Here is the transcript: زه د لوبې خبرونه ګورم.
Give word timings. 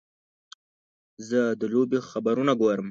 زه 1.27 1.41
د 1.61 1.63
لوبې 1.73 1.99
خبرونه 2.09 2.53
ګورم. 2.61 2.79